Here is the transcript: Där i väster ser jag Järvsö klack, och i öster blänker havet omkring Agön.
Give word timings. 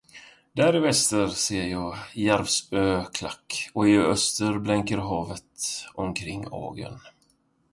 Där 0.53 0.75
i 0.75 0.79
väster 0.79 1.27
ser 1.27 1.63
jag 1.63 1.97
Järvsö 2.13 3.05
klack, 3.13 3.69
och 3.73 3.87
i 3.89 3.97
öster 3.97 4.57
blänker 4.59 4.97
havet 4.97 5.53
omkring 5.93 6.45
Agön. 6.51 6.99